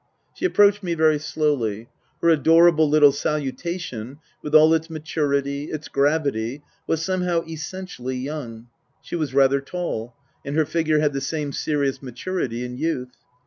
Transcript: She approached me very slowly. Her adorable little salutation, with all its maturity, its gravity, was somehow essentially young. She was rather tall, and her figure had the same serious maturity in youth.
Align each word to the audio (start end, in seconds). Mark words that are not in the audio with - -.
She 0.33 0.45
approached 0.45 0.81
me 0.81 0.95
very 0.95 1.19
slowly. 1.19 1.87
Her 2.23 2.29
adorable 2.29 2.89
little 2.89 3.11
salutation, 3.11 4.17
with 4.41 4.55
all 4.55 4.73
its 4.73 4.89
maturity, 4.89 5.65
its 5.69 5.89
gravity, 5.89 6.63
was 6.87 7.05
somehow 7.05 7.43
essentially 7.47 8.17
young. 8.17 8.65
She 9.03 9.15
was 9.15 9.35
rather 9.35 9.61
tall, 9.61 10.15
and 10.43 10.55
her 10.55 10.65
figure 10.65 11.01
had 11.01 11.13
the 11.13 11.21
same 11.21 11.51
serious 11.51 12.01
maturity 12.01 12.65
in 12.65 12.77
youth. 12.77 13.11